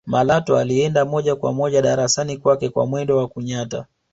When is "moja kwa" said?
1.05-1.53